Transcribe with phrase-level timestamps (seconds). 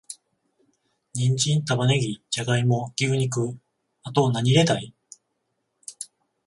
[1.13, 3.59] ニンジン、玉ネギ、ジャガイモ、牛肉……
[4.01, 4.95] あと、なに入れたい？